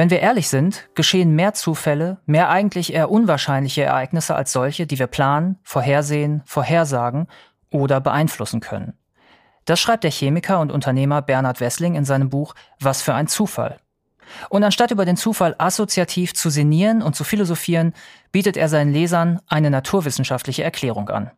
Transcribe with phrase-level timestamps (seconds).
[0.00, 4.98] Wenn wir ehrlich sind, geschehen mehr Zufälle, mehr eigentlich eher unwahrscheinliche Ereignisse als solche, die
[4.98, 7.26] wir planen, vorhersehen, vorhersagen
[7.70, 8.94] oder beeinflussen können.
[9.66, 13.76] Das schreibt der Chemiker und Unternehmer Bernhard Wessling in seinem Buch Was für ein Zufall.
[14.48, 17.92] Und anstatt über den Zufall assoziativ zu sinnieren und zu philosophieren,
[18.32, 21.30] bietet er seinen Lesern eine naturwissenschaftliche Erklärung an.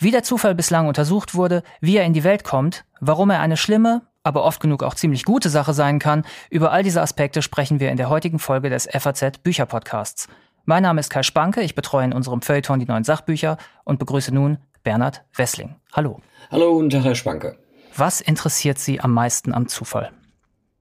[0.00, 3.56] Wie der Zufall bislang untersucht wurde, wie er in die Welt kommt, warum er eine
[3.56, 7.80] schlimme, aber oft genug auch ziemlich gute Sache sein kann, über all diese Aspekte sprechen
[7.80, 10.28] wir in der heutigen Folge des FAZ Bücherpodcasts.
[10.64, 14.32] Mein Name ist Kai Spanke, ich betreue in unserem Feuilleton die neuen Sachbücher und begrüße
[14.32, 15.76] nun Bernhard Wessling.
[15.92, 16.20] Hallo.
[16.50, 17.56] Hallo, guten Tag, Herr Spanke.
[17.96, 20.10] Was interessiert Sie am meisten am Zufall?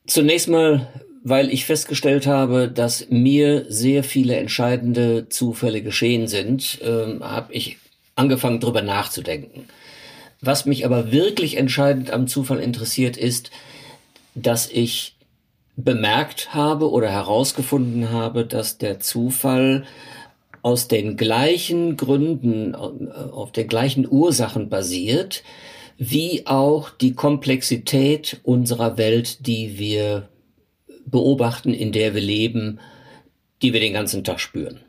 [0.05, 0.87] Zunächst mal,
[1.23, 7.77] weil ich festgestellt habe, dass mir sehr viele entscheidende Zufälle geschehen sind, äh, habe ich
[8.15, 9.67] angefangen, darüber nachzudenken.
[10.41, 13.51] Was mich aber wirklich entscheidend am Zufall interessiert, ist,
[14.35, 15.15] dass ich
[15.75, 19.85] bemerkt habe oder herausgefunden habe, dass der Zufall
[20.61, 25.43] aus den gleichen Gründen, auf den gleichen Ursachen basiert,
[25.97, 30.29] wie auch die Komplexität unserer Welt, die wir
[31.05, 32.79] beobachten, in der wir leben,
[33.61, 34.79] die wir den ganzen Tag spüren.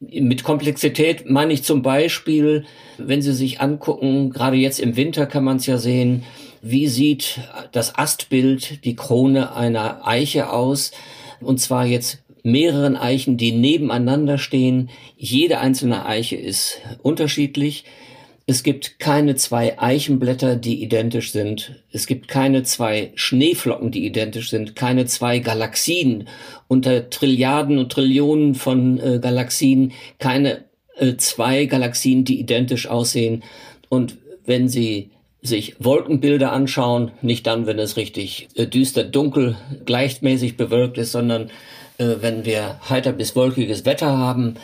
[0.00, 2.64] Mit Komplexität meine ich zum Beispiel,
[2.96, 6.24] wenn Sie sich angucken, gerade jetzt im Winter kann man es ja sehen,
[6.62, 7.40] wie sieht
[7.72, 10.92] das Astbild, die Krone einer Eiche aus,
[11.42, 14.88] und zwar jetzt mehreren Eichen, die nebeneinander stehen.
[15.18, 17.84] Jede einzelne Eiche ist unterschiedlich.
[18.50, 21.76] Es gibt keine zwei Eichenblätter, die identisch sind.
[21.92, 24.74] Es gibt keine zwei Schneeflocken, die identisch sind.
[24.74, 26.26] Keine zwei Galaxien
[26.66, 29.92] unter Trilliarden und Trillionen von äh, Galaxien.
[30.18, 30.64] Keine
[30.96, 33.44] äh, zwei Galaxien, die identisch aussehen.
[33.88, 40.56] Und wenn Sie sich Wolkenbilder anschauen, nicht dann, wenn es richtig äh, düster, dunkel, gleichmäßig
[40.56, 41.52] bewölkt ist, sondern
[41.98, 44.54] äh, wenn wir heiter bis wolkiges Wetter haben.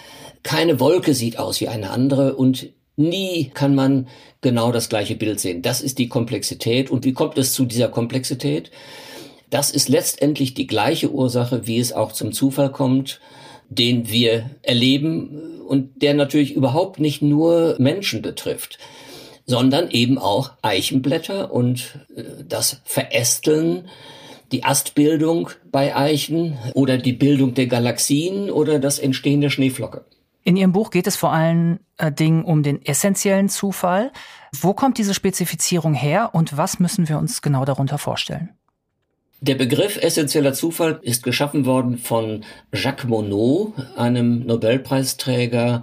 [0.43, 4.09] Keine Wolke sieht aus wie eine andere und nie kann man
[4.41, 5.63] genau das gleiche Bild sehen.
[5.63, 6.91] Das ist die Komplexität.
[6.91, 8.71] Und wie kommt es zu dieser Komplexität?
[9.51, 13.21] Das ist letztendlich die gleiche Ursache, wie es auch zum Zufall kommt,
[13.69, 18.79] den wir erleben und der natürlich überhaupt nicht nur Menschen betrifft,
[19.45, 23.89] sondern eben auch Eichenblätter und äh, das Verästeln
[24.53, 30.05] die Astbildung bei Eichen oder die Bildung der Galaxien oder das Entstehen der Schneeflocke.
[30.47, 34.13] In Ihrem Buch geht es vor allen äh, Dingen um den essentiellen Zufall.
[34.53, 38.51] Wo kommt diese Spezifizierung her und was müssen wir uns genau darunter vorstellen?
[39.41, 45.83] Der Begriff essentieller Zufall ist geschaffen worden von Jacques Monod, einem Nobelpreisträger,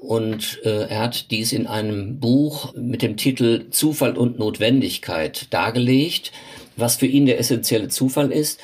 [0.00, 6.30] und äh, er hat dies in einem Buch mit dem Titel Zufall und Notwendigkeit dargelegt
[6.76, 8.60] was für ihn der essentielle Zufall ist.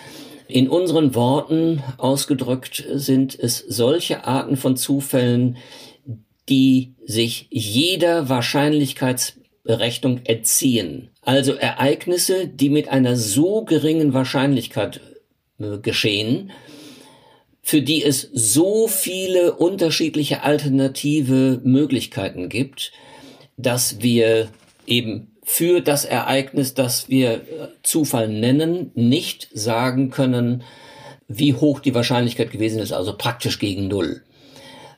[0.50, 5.58] In unseren Worten ausgedrückt sind es solche Arten von Zufällen,
[6.48, 11.10] die sich jeder Wahrscheinlichkeitsberechnung entziehen.
[11.22, 15.00] Also Ereignisse, die mit einer so geringen Wahrscheinlichkeit
[15.60, 16.50] äh, geschehen,
[17.62, 22.90] für die es so viele unterschiedliche alternative Möglichkeiten gibt,
[23.56, 24.48] dass wir
[24.86, 27.40] eben für das Ereignis, das wir äh,
[27.82, 30.62] Zufall nennen, nicht sagen können,
[31.26, 34.22] wie hoch die Wahrscheinlichkeit gewesen ist, also praktisch gegen Null.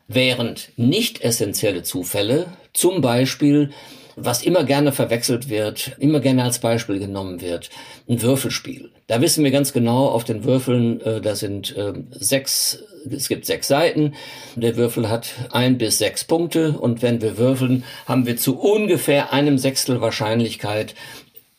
[0.09, 3.71] Während nicht essentielle Zufälle, zum Beispiel
[4.15, 7.71] was immer gerne verwechselt wird, immer gerne als Beispiel genommen wird,
[8.07, 8.91] ein Würfelspiel.
[9.13, 13.45] Da wissen wir ganz genau, auf den Würfeln, äh, da sind äh, sechs, es gibt
[13.45, 14.15] sechs Seiten.
[14.57, 19.35] Der Würfel hat ein bis sechs Punkte und wenn wir würfeln, haben wir zu ungefähr
[19.35, 20.95] einem Sechstel Wahrscheinlichkeit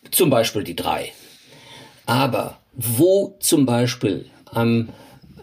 [0.10, 1.12] zum Beispiel die drei.
[2.08, 4.90] Aber wo zum Beispiel am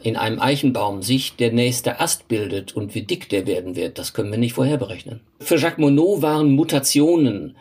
[0.03, 4.15] in einem Eichenbaum sich der nächste Ast bildet und wie dick der werden wird, das
[4.15, 5.21] können wir nicht vorher berechnen.
[5.38, 7.54] Für Jacques Monod waren Mutationen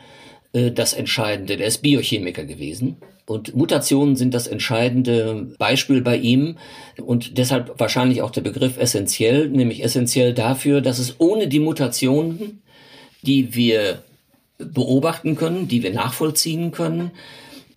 [0.53, 1.57] äh, das Entscheidende.
[1.57, 2.97] Der ist Biochemiker gewesen.
[3.25, 6.57] Und Mutationen sind das entscheidende Beispiel bei ihm
[6.97, 12.63] und deshalb wahrscheinlich auch der Begriff essentiell, nämlich essentiell dafür, dass es ohne die Mutationen,
[13.21, 14.01] die wir
[14.57, 17.11] beobachten können, die wir nachvollziehen können,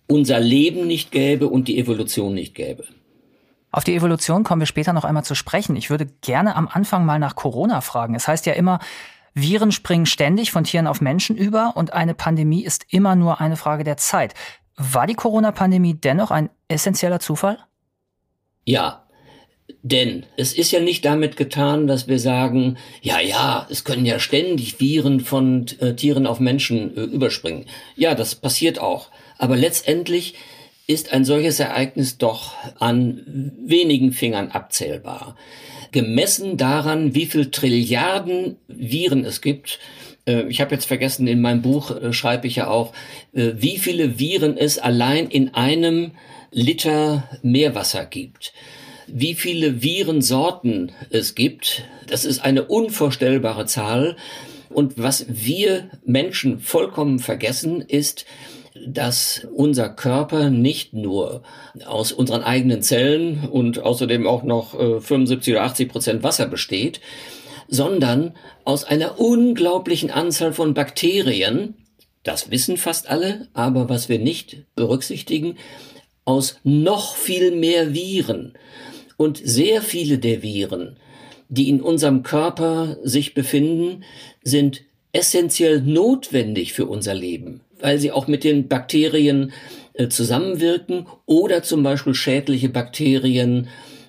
[0.07, 2.85] unser Leben nicht gäbe und die Evolution nicht gäbe.
[3.71, 5.75] Auf die Evolution kommen wir später noch einmal zu sprechen.
[5.75, 8.15] Ich würde gerne am Anfang mal nach Corona fragen.
[8.15, 8.79] Es heißt ja immer,
[9.33, 13.57] Viren springen ständig von Tieren auf Menschen über und eine Pandemie ist immer nur eine
[13.57, 14.33] Frage der Zeit.
[14.75, 17.57] War die Corona-Pandemie dennoch ein essentieller Zufall?
[18.65, 19.03] Ja,
[19.81, 24.19] denn es ist ja nicht damit getan, dass wir sagen, ja, ja, es können ja
[24.19, 27.65] ständig Viren von äh, Tieren auf Menschen äh, überspringen.
[27.95, 29.09] Ja, das passiert auch.
[29.37, 30.35] Aber letztendlich
[30.87, 35.35] ist ein solches Ereignis doch an wenigen Fingern abzählbar.
[35.93, 39.79] Gemessen daran, wie viel Trilliarden Viren es gibt,
[40.27, 42.93] äh, ich habe jetzt vergessen, in meinem Buch äh, schreibe ich ja auch,
[43.33, 46.11] äh, wie viele Viren es allein in einem
[46.51, 48.53] Liter Meerwasser gibt.
[49.07, 54.15] Wie viele Virensorten es gibt, das ist eine unvorstellbare Zahl.
[54.69, 58.25] Und was wir Menschen vollkommen vergessen, ist,
[58.87, 61.43] dass unser Körper nicht nur
[61.85, 66.99] aus unseren eigenen Zellen und außerdem auch noch 75 oder 80 Prozent Wasser besteht,
[67.67, 68.33] sondern
[68.65, 71.75] aus einer unglaublichen Anzahl von Bakterien,
[72.23, 75.57] das wissen fast alle, aber was wir nicht berücksichtigen,
[76.25, 78.53] aus noch viel mehr Viren.
[79.17, 80.97] Und sehr viele der Viren,
[81.49, 84.03] die in unserem Körper sich befinden,
[84.43, 84.81] sind
[85.11, 89.51] essentiell notwendig für unser Leben, weil sie auch mit den Bakterien
[89.93, 93.67] äh, zusammenwirken oder zum Beispiel schädliche Bakterien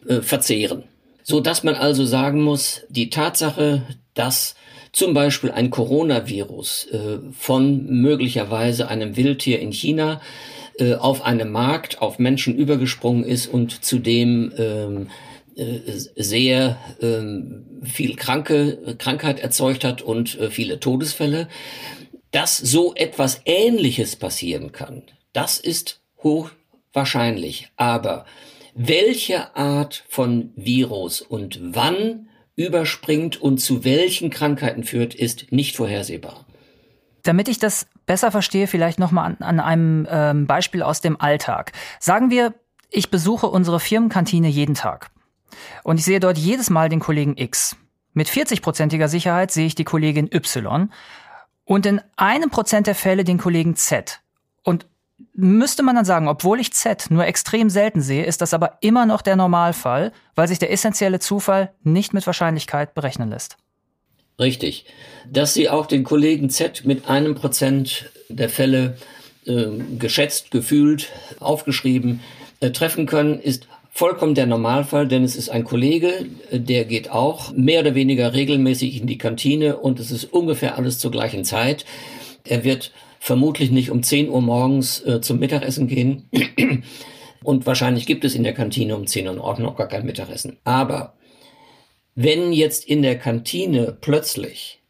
[0.09, 0.85] äh, verzehren.
[1.25, 3.83] So dass man also sagen muss, die Tatsache,
[4.15, 4.55] dass
[4.93, 10.21] zum Beispiel ein Coronavirus äh, von möglicherweise einem Wildtier in China
[10.99, 15.07] auf einem Markt auf Menschen übergesprungen ist und zudem ähm,
[15.55, 15.79] äh,
[16.17, 21.47] sehr ähm, viel kranke Krankheit erzeugt hat und viele Todesfälle,
[22.35, 25.05] dass so etwas Ähnliches passieren kann.
[25.33, 27.71] Das ist hochwahrscheinlich.
[27.77, 28.25] Aber
[28.75, 36.45] welche Art von Virus und wann überspringt und zu welchen Krankheiten führt, ist nicht vorhersehbar.
[37.23, 41.71] Damit ich das besser verstehe, vielleicht nochmal an, an einem ähm, Beispiel aus dem Alltag.
[42.01, 42.53] Sagen wir,
[42.91, 45.11] ich besuche unsere Firmenkantine jeden Tag.
[45.85, 47.77] Und ich sehe dort jedes Mal den Kollegen X.
[48.13, 50.91] Mit 40-prozentiger Sicherheit sehe ich die Kollegin Y
[51.65, 54.21] und in einem Prozent der Fälle den Kollegen Z.
[54.63, 54.87] Und
[55.33, 59.07] müsste man dann sagen, obwohl ich Z nur extrem selten sehe, ist das aber immer
[59.07, 63.57] noch der Normalfall, weil sich der essentielle Zufall nicht mit Wahrscheinlichkeit berechnen lässt.
[64.39, 64.87] Richtig.
[65.31, 68.97] Dass Sie auch den Kollegen Z mit einem Prozent der Fälle
[69.47, 69.67] äh,
[69.99, 71.09] geschätzt, gefühlt,
[71.39, 72.21] aufgeschrieben
[72.61, 77.11] äh, treffen können, ist vollkommen der Normalfall, denn es ist ein Kollege, äh, der geht
[77.11, 81.45] auch mehr oder weniger regelmäßig in die Kantine und es ist ungefähr alles zur gleichen
[81.45, 81.87] Zeit.
[82.45, 86.29] Er wird vermutlich nicht um 10 Uhr morgens äh, zum Mittagessen gehen.
[87.43, 90.59] Und wahrscheinlich gibt es in der Kantine um 10 Uhr auch noch gar kein Mittagessen.
[90.65, 91.15] Aber
[92.15, 94.83] wenn jetzt in der Kantine plötzlich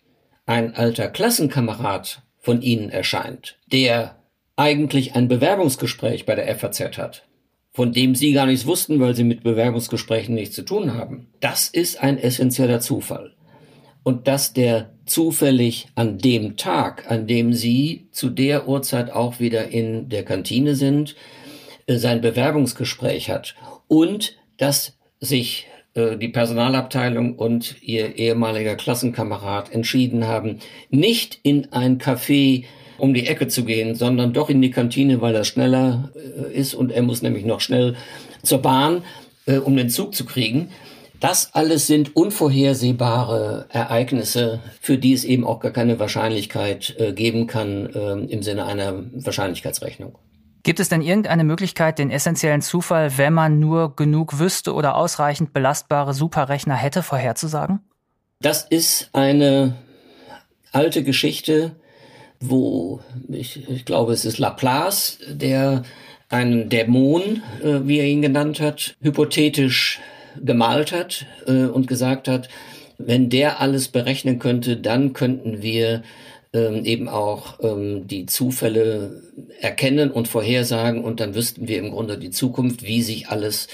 [0.47, 4.19] ein alter Klassenkamerad von Ihnen erscheint, der
[4.55, 7.25] eigentlich ein Bewerbungsgespräch bei der FAZ hat,
[7.75, 11.69] von dem Sie gar nichts wussten, weil Sie mit Bewerbungsgesprächen nichts zu tun haben, das
[11.69, 13.35] ist ein essentieller Zufall.
[14.05, 19.69] Und dass der zufällig an dem Tag, an dem Sie zu der Uhrzeit auch wieder
[19.69, 21.17] in der Kantine sind,
[21.87, 23.57] äh, sein Bewerbungsgespräch hat
[23.89, 30.61] und dass sich äh, die Personalabteilung und ihr ehemaliger Klassenkamerad entschieden haben,
[30.91, 32.65] nicht in ein Café
[32.99, 36.75] um die Ecke zu gehen, sondern doch in die Kantine, weil das schneller äh, ist
[36.75, 37.97] und er muss nämlich noch schnell
[38.43, 39.03] zur Bahn,
[39.47, 40.71] um den Zug zu kriegen.
[41.25, 47.47] Das alles sind unvorhersehbare Ereignisse, für die es eben auch gar keine Wahrscheinlichkeit äh, geben
[47.47, 50.19] kann äh, im Sinne einer Wahrscheinlichkeitsrechnung.
[50.65, 55.55] Gibt es denn irgendeine Möglichkeit, den essentiellen Zufall, wenn man nur genug wüsste oder ausreichend
[55.55, 57.81] belastbare Superrechner hätte, vorherzusagen?
[58.43, 59.77] Das ist eine
[60.73, 61.77] alte Geschichte,
[62.41, 65.83] wo ich, ich glaube, es ist Laplace, der
[66.29, 70.01] einen Dämon, äh, wie er ihn genannt hat, hypothetisch
[70.43, 72.49] gemalt hat äh, und gesagt hat,
[72.99, 76.03] wenn der alles berechnen könnte, dann könnten wir
[76.53, 79.23] ähm, eben auch ähm, die Zufälle
[79.61, 83.69] erkennen und vorhersagen und dann wüssten wir im Grunde die Zukunft, wie sich alles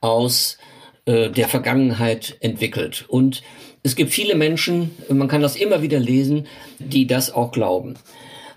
[0.00, 0.58] aus
[1.06, 3.06] äh, der Vergangenheit entwickelt.
[3.08, 3.42] Und
[3.86, 6.48] es gibt viele Menschen, man kann das immer wieder lesen,
[6.80, 7.94] die das auch glauben.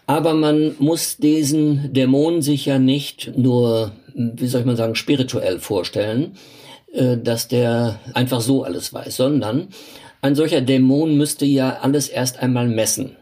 [0.07, 5.59] Aber man muss diesen Dämon sich ja nicht nur, wie soll ich mal sagen, spirituell
[5.59, 6.35] vorstellen,
[6.91, 9.67] äh, dass der einfach so alles weiß, sondern
[10.23, 13.15] ein solcher Dämon müsste ja alles erst einmal messen.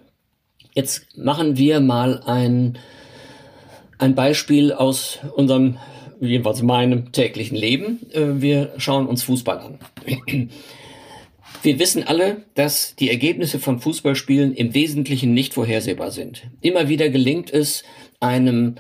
[0.76, 2.78] Jetzt machen wir mal ein,
[3.98, 5.78] ein Beispiel aus unserem,
[6.22, 8.00] jedenfalls meinem täglichen Leben.
[8.14, 9.80] Äh, wir schauen uns Fußball an.
[11.64, 16.44] Wir wissen alle, dass die Ergebnisse von Fußballspielen im Wesentlichen nicht vorhersehbar sind.
[16.62, 17.84] Immer wieder gelingt es
[18.20, 18.76] einem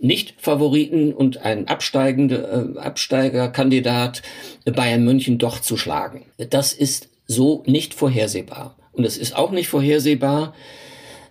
[0.00, 4.22] nicht-Favoriten und ein absteigender äh, Absteigerkandidat
[4.64, 6.26] Bayern München doch zu schlagen.
[6.50, 8.76] Das ist so nicht vorhersehbar.
[8.92, 10.54] Und es ist auch nicht vorhersehbar,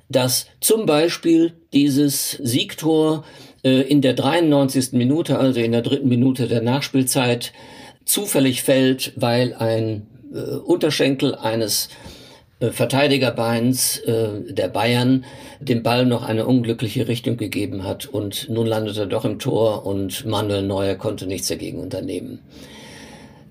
[0.10, 3.24] dass zum Beispiel dieses Siegtor
[3.64, 4.94] äh, in der 93.
[4.94, 7.54] Minute, also in der dritten Minute der Nachspielzeit,
[8.06, 11.90] zufällig fällt, weil ein äh, Unterschenkel eines
[12.60, 15.26] äh, Verteidigerbeins äh, der Bayern
[15.60, 19.86] dem Ball noch eine unglückliche Richtung gegeben hat und nun landet er doch im Tor
[19.86, 22.40] und Manuel Neuer konnte nichts dagegen unternehmen.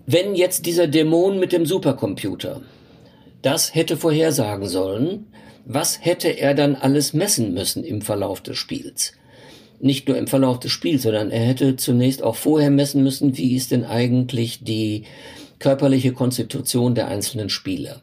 [0.06, 2.62] Wenn jetzt dieser Dämon mit dem Supercomputer
[3.42, 5.26] das hätte vorhersagen sollen,
[5.64, 9.12] was hätte er dann alles messen müssen im Verlauf des Spiels?
[9.80, 13.56] Nicht nur im Verlauf des Spiels, sondern er hätte zunächst auch vorher messen müssen, wie
[13.56, 15.04] ist denn eigentlich die
[15.62, 18.02] körperliche Konstitution der einzelnen Spieler.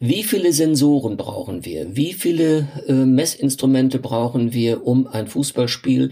[0.00, 1.96] Wie viele Sensoren brauchen wir?
[1.96, 6.10] Wie viele äh, Messinstrumente brauchen wir, um ein Fußballspiel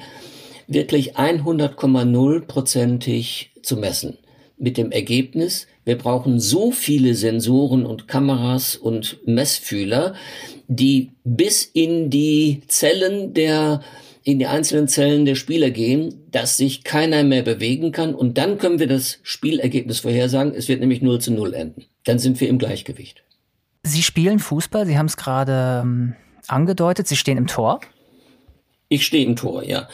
[0.67, 4.17] wirklich 100,0-prozentig zu messen?
[4.57, 10.14] Mit dem Ergebnis, wir brauchen so viele Sensoren und Kameras und Messfühler,
[10.69, 13.83] die bis in die Zellen der
[14.25, 18.59] in die einzelnen Zellen der Spieler gehen, dass sich keiner mehr bewegen kann und dann
[18.59, 20.55] können wir das Spielergebnis vorhersagen.
[20.55, 21.85] Es wird nämlich 0 zu 0 enden.
[22.05, 23.23] Dann sind wir im Gleichgewicht.
[23.83, 26.14] Sie spielen Fußball, Sie haben es gerade ähm,
[26.47, 27.81] angedeutet, Sie stehen im Tor.
[28.88, 29.88] Ich stehe im Tor, ja.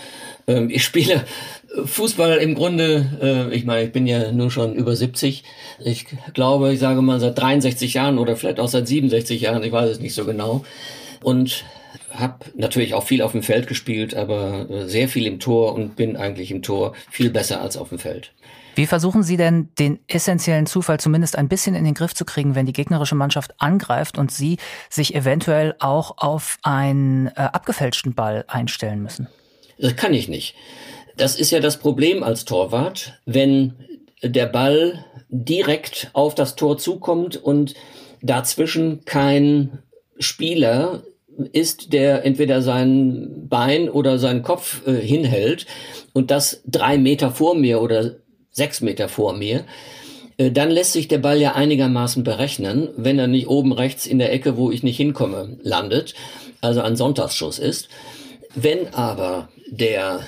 [0.46, 1.24] Ähm, ich spiele
[1.84, 5.44] Fußball im Grunde, äh, ich meine, ich bin ja nur schon über 70.
[5.84, 9.72] Ich glaube, ich sage mal seit 63 Jahren oder vielleicht auch seit 67 Jahren, ich
[9.72, 10.64] weiß es nicht so genau.
[11.22, 11.64] Und
[12.18, 15.96] habe natürlich auch viel auf dem Feld gespielt, aber äh, sehr viel im Tor und
[15.96, 18.32] bin eigentlich im Tor viel besser als auf dem Feld.
[18.74, 22.54] Wie versuchen Sie denn, den essentiellen Zufall zumindest ein bisschen in den Griff zu kriegen,
[22.54, 24.56] wenn die gegnerische Mannschaft angreift und Sie
[24.88, 29.26] sich eventuell auch auf einen äh, abgefälschten Ball einstellen müssen?
[29.78, 30.54] Das kann ich nicht.
[31.16, 33.74] Das ist ja das Problem als Torwart, wenn
[34.22, 37.74] der Ball direkt auf das Tor zukommt und
[38.22, 39.80] dazwischen kein
[40.18, 41.02] Spieler
[41.52, 45.66] ist, der entweder sein Bein oder seinen Kopf äh, hinhält
[46.12, 48.16] und das drei Meter vor mir oder
[48.50, 49.64] sechs Meter vor mir,
[50.36, 54.18] äh, dann lässt sich der Ball ja einigermaßen berechnen, wenn er nicht oben rechts in
[54.18, 56.14] der Ecke, wo ich nicht hinkomme, landet,
[56.60, 57.88] also ein Sonntagsschuss ist.
[58.54, 60.20] Wenn aber der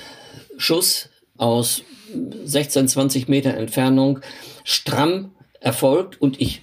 [0.57, 1.83] Schuss aus
[2.43, 4.19] 16, 20 Meter Entfernung
[4.63, 6.61] stramm erfolgt und ich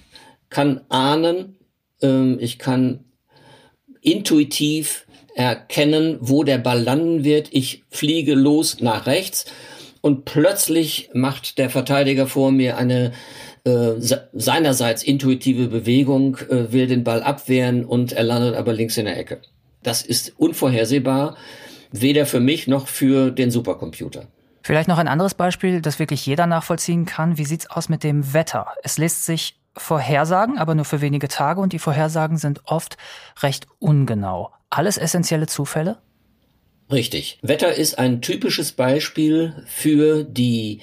[0.49, 1.57] kann ahnen,
[2.01, 3.05] ähm, ich kann
[4.01, 7.49] intuitiv erkennen, wo der Ball landen wird.
[7.51, 9.45] Ich fliege los nach rechts
[10.01, 13.11] und plötzlich macht der Verteidiger vor mir eine
[13.65, 13.93] äh,
[14.33, 19.17] seinerseits intuitive Bewegung, äh, will den Ball abwehren und er landet aber links in der
[19.17, 19.41] Ecke.
[19.83, 21.37] Das ist unvorhersehbar,
[21.91, 24.27] weder für mich noch für den Supercomputer.
[24.61, 27.37] Vielleicht noch ein anderes Beispiel, das wirklich jeder nachvollziehen kann.
[27.37, 28.67] Wie sieht's aus mit dem Wetter?
[28.83, 32.97] Es lässt sich vorhersagen, aber nur für wenige Tage und die Vorhersagen sind oft
[33.41, 34.51] recht ungenau.
[34.69, 35.97] Alles essentielle Zufälle?
[36.91, 37.39] Richtig.
[37.41, 40.81] Wetter ist ein typisches Beispiel für die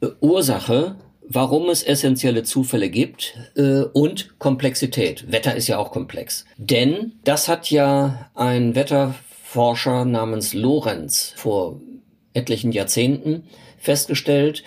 [0.00, 0.96] äh, Ursache,
[1.28, 5.30] warum es essentielle Zufälle gibt äh, und Komplexität.
[5.30, 6.44] Wetter ist ja auch komplex.
[6.56, 11.80] Denn das hat ja ein Wetterforscher namens Lorenz vor
[12.34, 13.44] etlichen Jahrzehnten
[13.78, 14.64] festgestellt,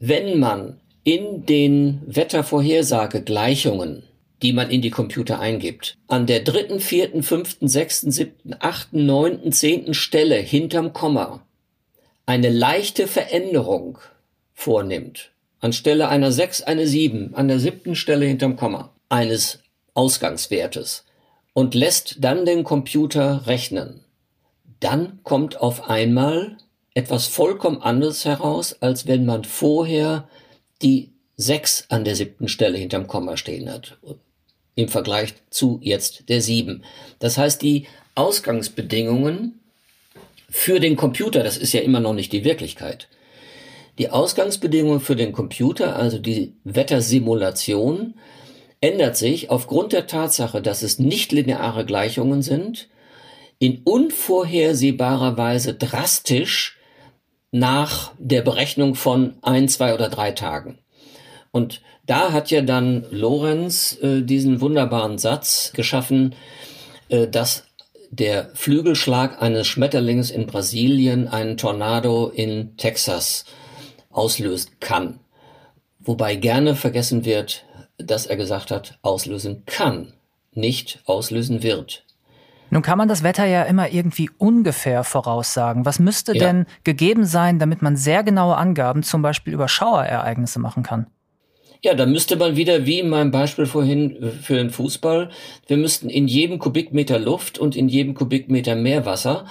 [0.00, 4.02] wenn man in den Wettervorhersagegleichungen
[4.42, 5.96] die man in die Computer eingibt.
[6.06, 11.42] An der dritten, vierten, fünften, sechsten, siebten, achten, neunten, zehnten Stelle hinterm Komma
[12.26, 13.98] eine leichte Veränderung
[14.52, 19.60] vornimmt, anstelle einer sechs eine sieben an der siebten Stelle hinterm Komma eines
[19.94, 21.06] Ausgangswertes
[21.54, 24.04] und lässt dann den Computer rechnen,
[24.80, 26.58] dann kommt auf einmal
[26.92, 30.28] etwas vollkommen anderes heraus, als wenn man vorher
[30.82, 33.98] die sechs an der siebten Stelle hinterm Komma stehen hat
[34.78, 36.84] im Vergleich zu jetzt der 7.
[37.18, 39.58] Das heißt, die Ausgangsbedingungen
[40.48, 43.08] für den Computer, das ist ja immer noch nicht die Wirklichkeit,
[43.98, 48.14] die Ausgangsbedingungen für den Computer, also die Wettersimulation,
[48.80, 52.88] ändert sich aufgrund der Tatsache, dass es nicht lineare Gleichungen sind,
[53.58, 56.77] in unvorhersehbarer Weise drastisch
[57.50, 60.78] nach der Berechnung von ein, zwei oder drei Tagen.
[61.50, 66.34] Und da hat ja dann Lorenz äh, diesen wunderbaren Satz geschaffen,
[67.08, 67.64] äh, dass
[68.10, 73.44] der Flügelschlag eines Schmetterlings in Brasilien einen Tornado in Texas
[74.10, 75.20] auslösen kann.
[76.00, 77.64] Wobei gerne vergessen wird,
[77.98, 80.14] dass er gesagt hat, auslösen kann,
[80.52, 82.04] nicht auslösen wird.
[82.70, 85.86] Nun kann man das Wetter ja immer irgendwie ungefähr voraussagen.
[85.86, 86.46] Was müsste ja.
[86.46, 91.06] denn gegeben sein, damit man sehr genaue Angaben zum Beispiel über Schauerereignisse machen kann?
[91.80, 95.30] Ja, da müsste man wieder, wie in meinem Beispiel vorhin für den Fußball,
[95.68, 99.46] wir müssten in jedem Kubikmeter Luft und in jedem Kubikmeter Meerwasser,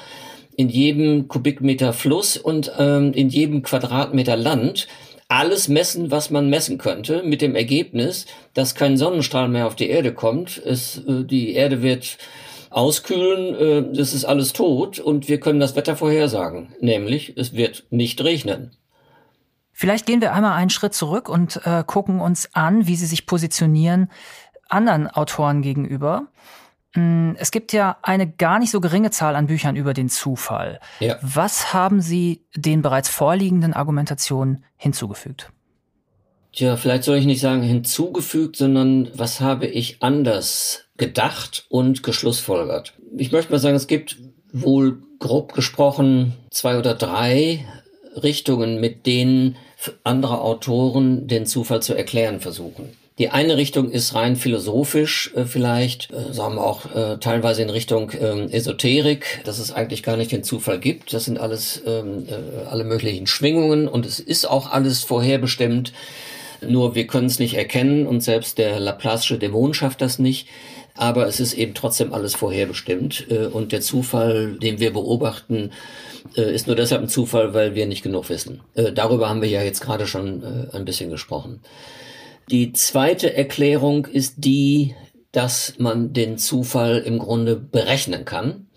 [0.58, 4.88] in jedem Kubikmeter Fluss und ähm, in jedem Quadratmeter Land
[5.30, 9.90] alles messen, was man messen könnte, mit dem Ergebnis, dass kein Sonnenstrahl mehr auf die
[9.90, 10.62] Erde kommt.
[10.66, 12.18] Es, äh, die Erde wird
[12.70, 17.86] auskühlen, äh, das ist alles tot und wir können das Wetter vorhersagen, nämlich es wird
[17.90, 18.76] nicht regnen.
[19.74, 23.28] Vielleicht gehen wir einmal einen Schritt zurück und äh, gucken uns an, wie Sie sich
[23.28, 24.10] positionieren
[24.70, 26.28] anderen Autoren gegenüber.
[26.94, 30.80] Hm, es gibt ja eine gar nicht so geringe Zahl an Büchern über den Zufall.
[31.00, 31.18] Ja.
[31.22, 35.52] Was haben Sie den bereits vorliegenden Argumentationen hinzugefügt?
[36.58, 42.94] Tja, vielleicht soll ich nicht sagen hinzugefügt, sondern was habe ich anders gedacht und geschlussfolgert?
[43.16, 44.18] Ich möchte mal sagen, es gibt
[44.52, 47.64] wohl grob gesprochen zwei oder drei
[48.16, 49.56] Richtungen, mit denen
[50.04, 52.90] andere Autoren den Zufall zu erklären versuchen.
[53.20, 57.70] Die eine Richtung ist rein philosophisch äh, vielleicht, äh, sagen wir auch äh, teilweise in
[57.70, 61.14] Richtung ähm, Esoterik, dass es eigentlich gar nicht den Zufall gibt.
[61.14, 65.94] Das sind alles ähm, äh, alle möglichen Schwingungen und es ist auch alles vorherbestimmt.
[66.62, 70.48] Nur wir können es nicht erkennen und selbst der Laplace'sche Dämon schafft das nicht.
[70.96, 75.72] Aber es ist eben trotzdem alles vorherbestimmt äh, und der Zufall, den wir beobachten,
[76.36, 78.62] äh, ist nur deshalb ein Zufall, weil wir nicht genug wissen.
[78.74, 81.62] Äh, darüber haben wir ja jetzt gerade schon ein bisschen gesprochen.
[82.50, 84.96] Die zweite Erklärung ist die,
[85.32, 88.68] dass man den Zufall im Grunde berechnen kann.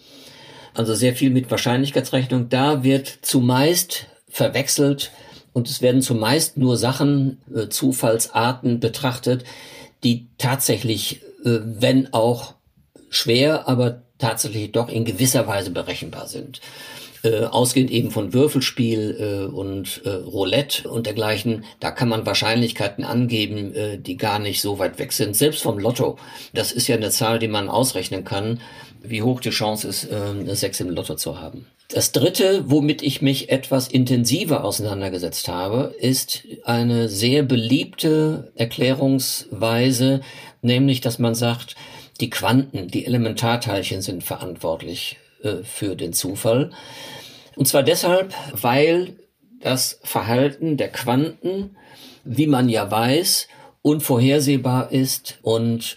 [0.75, 2.49] Also sehr viel mit Wahrscheinlichkeitsrechnung.
[2.49, 5.11] Da wird zumeist verwechselt
[5.53, 9.45] und es werden zumeist nur Sachen, äh, Zufallsarten betrachtet,
[10.05, 12.55] die tatsächlich, äh, wenn auch
[13.09, 16.61] schwer, aber tatsächlich doch in gewisser Weise berechenbar sind
[17.23, 24.17] äh, ausgehend eben von Würfelspiel und Roulette und dergleichen, da kann man Wahrscheinlichkeiten angeben, die
[24.17, 25.37] gar nicht so weit weg sind.
[25.37, 26.17] Selbst vom Lotto,
[26.55, 28.61] das ist ja eine Zahl, die man ausrechnen kann,
[29.03, 31.67] wie hoch die Chance ist, äh, eine Sechs im Lotto zu haben.
[31.89, 40.21] Das dritte, womit ich mich etwas intensiver auseinandergesetzt habe, ist eine sehr beliebte Erklärungsweise,
[40.63, 41.75] nämlich, dass man sagt,
[42.21, 46.71] die Quanten, die Elementarteilchen sind verantwortlich äh, für den Zufall.
[47.57, 49.17] Und zwar deshalb, weil
[49.61, 51.77] das Verhalten der Quanten,
[52.25, 53.49] wie man ja weiß,
[53.83, 55.97] unvorhersehbar ist und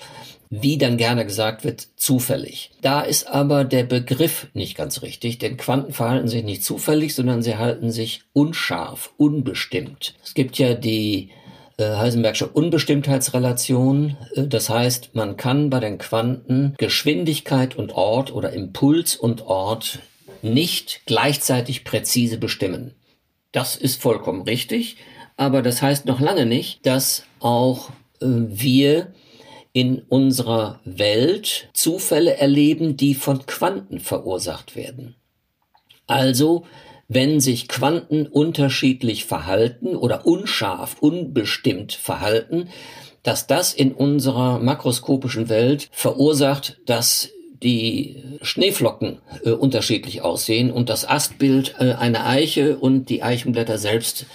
[0.62, 2.72] wie dann gerne gesagt wird, zufällig.
[2.82, 7.42] Da ist aber der Begriff nicht ganz richtig, denn Quanten verhalten sich nicht zufällig, sondern
[7.42, 10.16] sie halten sich unscharf, unbestimmt.
[10.24, 11.30] Es gibt ja die
[11.78, 14.18] äh, Heisenbergsche Unbestimmtheitsrelation.
[14.36, 20.00] Äh, das heißt, man kann bei den Quanten Geschwindigkeit und Ort oder Impuls und Ort
[20.42, 22.94] nicht gleichzeitig präzise bestimmen.
[23.52, 24.98] Das ist vollkommen richtig,
[25.38, 27.90] aber das heißt noch lange nicht, dass auch
[28.22, 29.14] äh, wir
[29.74, 35.16] in unserer Welt Zufälle erleben, die von Quanten verursacht werden.
[36.06, 36.66] Also
[37.08, 42.70] wenn sich Quanten unterschiedlich verhalten oder unscharf, unbestimmt verhalten,
[43.24, 47.30] dass das in unserer makroskopischen Welt verursacht, dass
[47.64, 54.26] die Schneeflocken äh, unterschiedlich aussehen und das Astbild äh, eine Eiche und die Eichenblätter selbst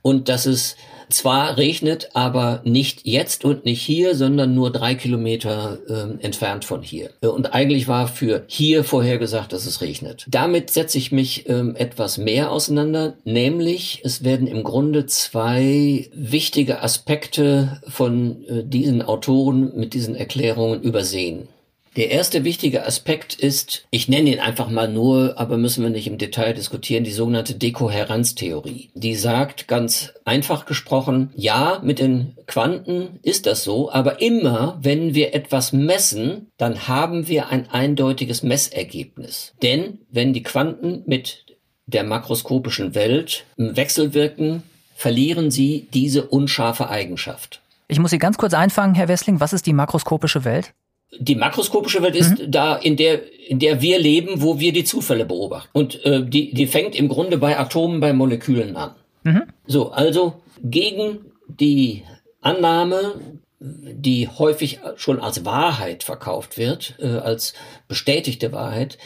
[0.00, 0.76] und dass es
[1.14, 6.82] zwar regnet, aber nicht jetzt und nicht hier, sondern nur drei Kilometer äh, entfernt von
[6.82, 7.10] hier.
[7.20, 10.26] Und eigentlich war für hier vorhergesagt, dass es regnet.
[10.28, 16.82] Damit setze ich mich ähm, etwas mehr auseinander, nämlich es werden im Grunde zwei wichtige
[16.82, 21.48] Aspekte von äh, diesen Autoren mit diesen Erklärungen übersehen.
[21.94, 26.06] Der erste wichtige Aspekt ist, ich nenne ihn einfach mal nur, aber müssen wir nicht
[26.06, 28.88] im Detail diskutieren, die sogenannte Dekohärenztheorie.
[28.94, 35.14] Die sagt ganz einfach gesprochen, ja, mit den Quanten ist das so, aber immer, wenn
[35.14, 39.52] wir etwas messen, dann haben wir ein eindeutiges Messergebnis.
[39.60, 41.44] Denn wenn die Quanten mit
[41.86, 44.62] der makroskopischen Welt wechselwirken,
[44.94, 47.60] verlieren sie diese unscharfe Eigenschaft.
[47.88, 49.40] Ich muss Sie ganz kurz einfangen, Herr Wessling.
[49.40, 50.72] Was ist die makroskopische Welt?
[51.18, 52.50] Die makroskopische Welt ist mhm.
[52.50, 55.68] da, in der, in der wir leben, wo wir die Zufälle beobachten.
[55.72, 58.94] Und äh, die, die fängt im Grunde bei Atomen, bei Molekülen an.
[59.24, 59.42] Mhm.
[59.66, 62.02] So, also gegen die
[62.40, 63.14] Annahme,
[63.60, 67.54] die häufig schon als Wahrheit verkauft wird, äh, als
[67.88, 68.98] bestätigte Wahrheit,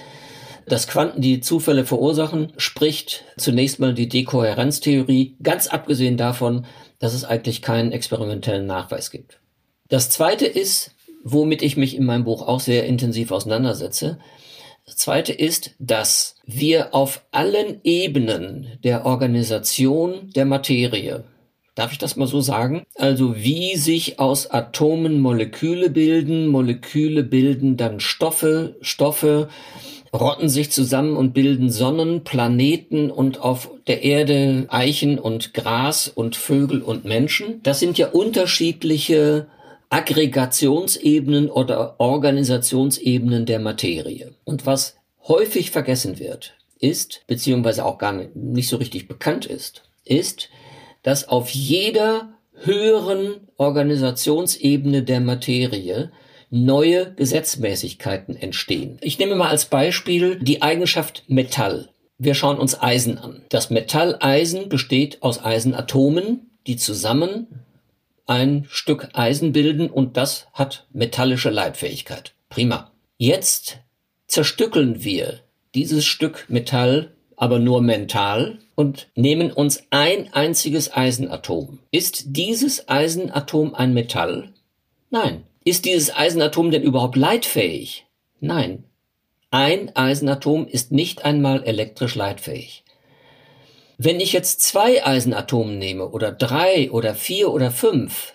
[0.67, 6.67] dass Quanten die Zufälle verursachen, spricht zunächst mal die Dekohärenztheorie, ganz abgesehen davon,
[6.99, 9.39] dass es eigentlich keinen experimentellen Nachweis gibt.
[9.89, 10.96] Das zweite ist,
[11.29, 14.19] womit ich mich in meinem Buch auch sehr intensiv auseinandersetze.
[14.85, 21.25] Das zweite ist, dass wir auf allen Ebenen der Organisation der Materie,
[21.75, 22.85] Darf ich das mal so sagen?
[22.95, 29.51] Also wie sich aus Atomen Moleküle bilden, Moleküle bilden dann Stoffe, Stoffe
[30.11, 36.35] rotten sich zusammen und bilden Sonnen, Planeten und auf der Erde Eichen und Gras und
[36.35, 37.61] Vögel und Menschen.
[37.63, 39.47] Das sind ja unterschiedliche
[39.91, 44.35] Aggregationsebenen oder Organisationsebenen der Materie.
[44.45, 44.97] Und was
[45.29, 50.49] häufig vergessen wird, ist, beziehungsweise auch gar nicht so richtig bekannt ist, ist,
[51.03, 56.11] dass auf jeder höheren Organisationsebene der Materie
[56.51, 58.99] neue Gesetzmäßigkeiten entstehen.
[59.01, 61.89] Ich nehme mal als Beispiel die Eigenschaft Metall.
[62.19, 63.43] Wir schauen uns Eisen an.
[63.51, 67.66] Das Metall Eisen besteht aus Eisenatomen, die zusammen
[68.27, 72.35] ein Stück Eisen bilden und das hat metallische Leitfähigkeit.
[72.49, 72.91] Prima.
[73.17, 73.79] Jetzt
[74.27, 75.41] zerstückeln wir
[75.75, 81.79] dieses Stück Metall aber nur mental und nehmen uns ein einziges Eisenatom.
[81.91, 84.53] Ist dieses Eisenatom ein Metall?
[85.11, 85.45] Nein.
[85.65, 88.07] Ist dieses Eisenatom denn überhaupt leitfähig?
[88.41, 88.85] Nein.
[89.51, 92.85] Ein Eisenatom ist nicht einmal elektrisch leitfähig.
[93.99, 98.35] Wenn ich jetzt zwei Eisenatome nehme oder drei oder vier oder fünf,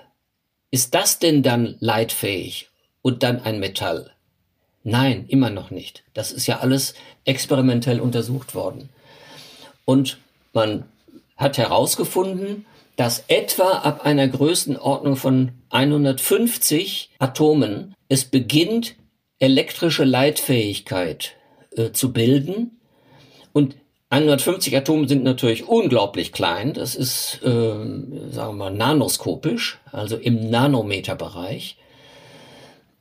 [0.71, 2.69] ist das denn dann leitfähig
[3.02, 4.12] und dann ein Metall?
[4.84, 6.04] Nein, immer noch nicht.
[6.13, 6.95] Das ist ja alles
[7.26, 8.89] experimentell untersucht worden.
[9.86, 10.17] Und
[10.54, 10.86] man
[11.38, 18.95] hat herausgefunden, dass etwa ab einer Größenordnung von 150 Atomen es beginnt,
[19.38, 21.36] elektrische Leitfähigkeit
[21.76, 22.80] äh, zu bilden.
[23.54, 23.76] Und
[24.12, 26.74] 150 Atome sind natürlich unglaublich klein.
[26.74, 31.78] Das ist, äh, sagen wir mal, nanoskopisch, also im Nanometerbereich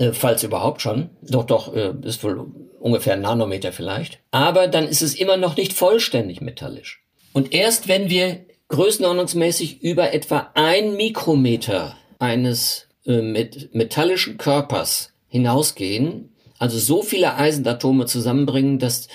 [0.00, 1.10] äh, falls überhaupt schon.
[1.20, 2.46] Doch, doch, äh, ist wohl
[2.80, 4.18] ungefähr ein Nanometer vielleicht.
[4.30, 7.02] Aber dann ist es immer noch nicht vollständig metallisch.
[7.32, 16.32] Und erst wenn wir größenordnungsmäßig über etwa ein Mikrometer eines äh, met metallischen Körpers hinausgehen,
[16.58, 19.08] also so viele Eisenatome zusammenbringen, dass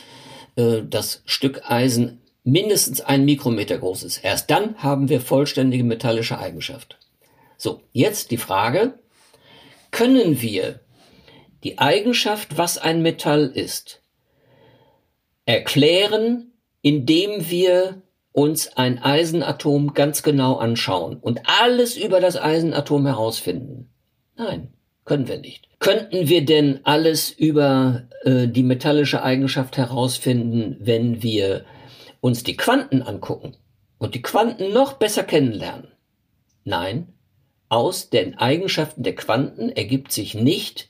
[0.55, 4.23] äh, das Stück Eisen mindestens ein Mikrometer groß ist.
[4.23, 6.97] Erst dann haben wir vollständige metallische Eigenschaft.
[7.57, 8.99] So, jetzt die Frage,
[9.91, 10.81] können wir
[11.63, 14.03] die Eigenschaft, was ein Metall ist,
[15.45, 23.89] erklären, indem wir uns ein Eisenatom ganz genau anschauen und alles über das Eisenatom herausfinden?
[24.35, 24.74] Nein,
[25.05, 25.69] können wir nicht.
[25.79, 31.63] Könnten wir denn alles über äh, die metallische Eigenschaft herausfinden, wenn wir
[32.21, 33.55] uns die Quanten angucken
[33.99, 35.87] und die Quanten noch besser kennenlernen?
[36.63, 37.13] Nein,
[37.69, 40.89] aus den Eigenschaften der Quanten ergibt sich nicht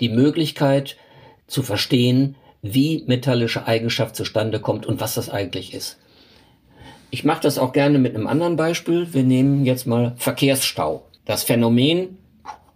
[0.00, 0.96] die Möglichkeit
[1.46, 5.98] zu verstehen, wie metallische Eigenschaft zustande kommt und was das eigentlich ist.
[7.10, 9.12] Ich mache das auch gerne mit einem anderen Beispiel.
[9.14, 11.06] Wir nehmen jetzt mal Verkehrsstau.
[11.24, 12.18] Das Phänomen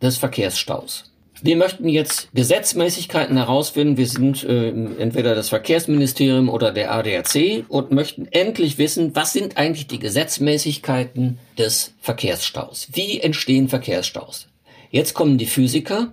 [0.02, 1.10] des Verkehrsstaus.
[1.42, 3.96] Wir möchten jetzt Gesetzmäßigkeiten herausfinden.
[3.96, 9.56] Wir sind äh, entweder das Verkehrsministerium oder der ADAC und möchten endlich wissen, was sind
[9.56, 12.88] eigentlich die Gesetzmäßigkeiten des Verkehrsstaus?
[12.92, 14.48] Wie entstehen Verkehrsstaus?
[14.90, 16.12] Jetzt kommen die Physiker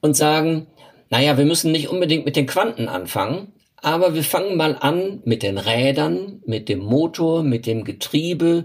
[0.00, 0.66] und sagen,
[1.10, 5.44] naja, wir müssen nicht unbedingt mit den Quanten anfangen, aber wir fangen mal an mit
[5.44, 8.64] den Rädern, mit dem Motor, mit dem Getriebe,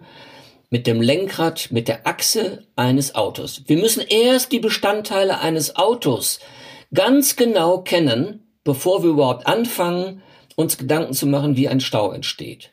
[0.69, 3.63] mit dem Lenkrad, mit der Achse eines Autos.
[3.65, 6.39] Wir müssen erst die Bestandteile eines Autos
[6.93, 10.21] ganz genau kennen, bevor wir überhaupt anfangen,
[10.55, 12.71] uns Gedanken zu machen, wie ein Stau entsteht.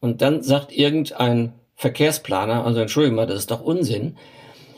[0.00, 4.16] Und dann sagt irgendein Verkehrsplaner, also entschuldigen mal, das ist doch Unsinn.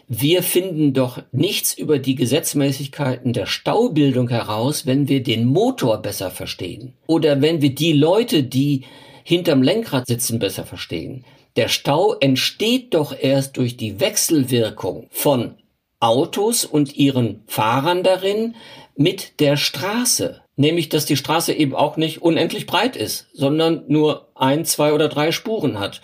[0.07, 6.31] Wir finden doch nichts über die Gesetzmäßigkeiten der Staubildung heraus, wenn wir den Motor besser
[6.31, 6.94] verstehen.
[7.07, 8.85] Oder wenn wir die Leute, die
[9.22, 11.24] hinterm Lenkrad sitzen, besser verstehen.
[11.56, 15.54] Der Stau entsteht doch erst durch die Wechselwirkung von
[16.00, 18.54] Autos und ihren Fahrern darin
[18.96, 20.40] mit der Straße.
[20.56, 25.08] Nämlich, dass die Straße eben auch nicht unendlich breit ist, sondern nur ein, zwei oder
[25.08, 26.00] drei Spuren hat.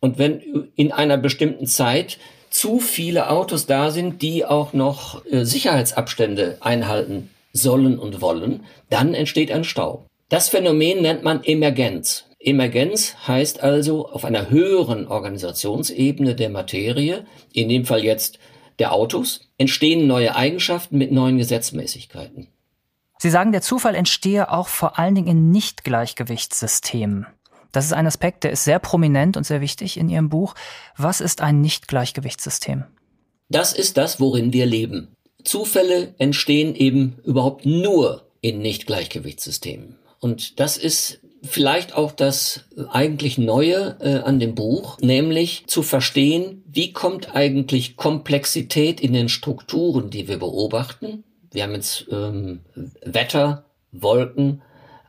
[0.00, 2.18] Und wenn in einer bestimmten Zeit
[2.50, 9.14] zu viele Autos da sind, die auch noch äh, Sicherheitsabstände einhalten sollen und wollen, dann
[9.14, 10.06] entsteht ein Stau.
[10.28, 12.24] Das Phänomen nennt man Emergenz.
[12.40, 18.38] Emergenz heißt also auf einer höheren Organisationsebene der Materie, in dem Fall jetzt
[18.78, 22.48] der Autos, entstehen neue Eigenschaften mit neuen Gesetzmäßigkeiten.
[23.18, 27.26] Sie sagen, der Zufall entstehe auch vor allen Dingen in Nichtgleichgewichtssystemen.
[27.72, 30.54] Das ist ein Aspekt, der ist sehr prominent und sehr wichtig in Ihrem Buch.
[30.96, 32.84] Was ist ein Nichtgleichgewichtssystem?
[33.50, 35.14] Das ist das, worin wir leben.
[35.44, 39.96] Zufälle entstehen eben überhaupt nur in Nichtgleichgewichtssystemen.
[40.20, 46.62] Und das ist vielleicht auch das eigentlich Neue äh, an dem Buch, nämlich zu verstehen,
[46.66, 51.24] wie kommt eigentlich Komplexität in den Strukturen, die wir beobachten.
[51.52, 52.60] Wir haben jetzt ähm,
[53.02, 54.62] Wetter, Wolken,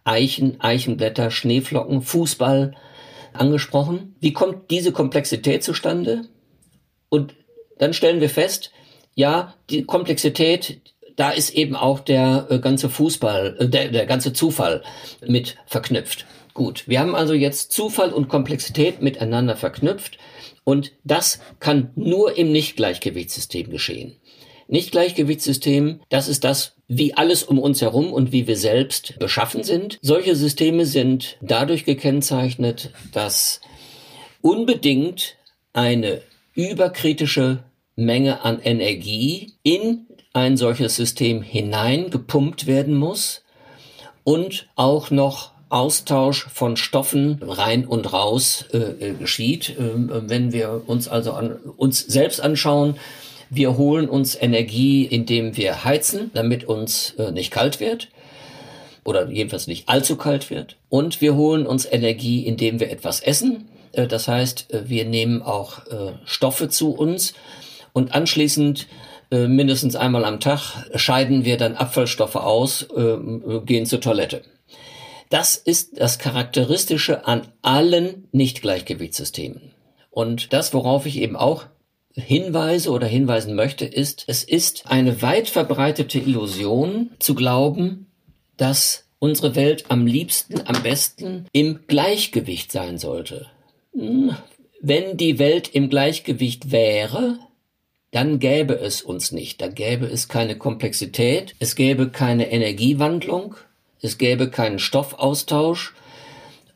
[0.03, 2.75] Eichen, Eichenblätter, Schneeflocken, Fußball
[3.33, 4.15] angesprochen.
[4.19, 6.23] Wie kommt diese Komplexität zustande?
[7.09, 7.35] Und
[7.77, 8.71] dann stellen wir fest,
[9.13, 10.90] ja, die Komplexität,
[11.21, 14.81] da ist eben auch der äh, ganze Fußball, äh, der, der ganze Zufall
[15.23, 16.25] mit verknüpft.
[16.55, 20.17] Gut, wir haben also jetzt Zufall und Komplexität miteinander verknüpft
[20.63, 24.15] und das kann nur im Nichtgleichgewichtssystem geschehen.
[24.67, 29.99] Nichtgleichgewichtssystem, das ist das, wie alles um uns herum und wie wir selbst beschaffen sind.
[30.01, 33.61] Solche Systeme sind dadurch gekennzeichnet, dass
[34.41, 35.35] unbedingt
[35.71, 36.23] eine
[36.55, 37.63] überkritische
[37.95, 43.43] Menge an Energie in ein solches System hineingepumpt werden muss
[44.23, 49.69] und auch noch Austausch von Stoffen rein und raus äh, äh geschieht.
[49.69, 52.95] Äh, wenn wir uns also an, uns selbst anschauen,
[53.49, 58.07] wir holen uns Energie, indem wir heizen, damit uns äh, nicht kalt wird
[59.03, 60.77] oder jedenfalls nicht allzu kalt wird.
[60.89, 63.67] Und wir holen uns Energie, indem wir etwas essen.
[63.91, 65.81] Äh, das heißt, äh, wir nehmen auch
[66.25, 67.33] Stoffe zu uns
[67.93, 68.87] und anschließend
[69.31, 73.17] äh, mindestens einmal am Tag scheiden wir dann Abfallstoffe aus, äh,
[73.65, 74.43] gehen zur Toilette.
[75.29, 79.71] Das ist das Charakteristische an allen Nichtgleichgewichtssystemen.
[80.09, 81.65] Und das, worauf ich eben auch
[82.13, 88.07] hinweise oder hinweisen möchte, ist, es ist eine weit verbreitete Illusion zu glauben,
[88.57, 93.47] dass unsere Welt am liebsten, am besten im Gleichgewicht sein sollte.
[93.93, 94.35] Hm,
[94.81, 97.39] wenn die Welt im Gleichgewicht wäre,
[98.11, 99.61] dann gäbe es uns nicht.
[99.61, 103.55] Da gäbe es keine Komplexität, es gäbe keine Energiewandlung,
[104.01, 105.93] es gäbe keinen Stoffaustausch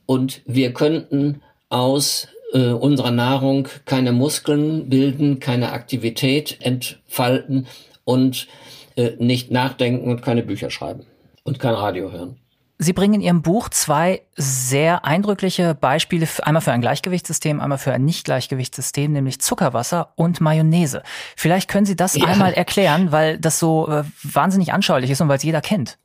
[0.06, 7.68] und wir könnten aus äh, unserer Nahrung keine Muskeln bilden, keine Aktivität entfalten
[8.06, 8.48] und
[8.96, 11.06] äh, nicht nachdenken und keine Bücher schreiben
[11.44, 12.38] und kein Radio hören.
[12.78, 17.94] Sie bringen in Ihrem Buch zwei sehr eindrückliche Beispiele, einmal für ein Gleichgewichtssystem, einmal für
[17.94, 21.02] ein Nicht-Gleichgewichtssystem, nämlich Zuckerwasser und Mayonnaise.
[21.38, 22.26] Vielleicht können Sie das ja.
[22.26, 25.98] einmal erklären, weil das so äh, wahnsinnig anschaulich ist und weil es jeder kennt.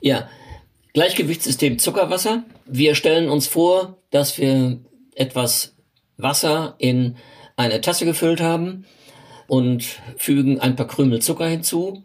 [0.00, 0.28] Ja,
[0.92, 2.42] Gleichgewichtssystem Zuckerwasser.
[2.66, 4.80] Wir stellen uns vor, dass wir
[5.14, 5.74] etwas
[6.18, 7.16] Wasser in
[7.56, 8.84] eine Tasse gefüllt haben
[9.46, 9.84] und
[10.18, 12.04] fügen ein paar Krümel Zucker hinzu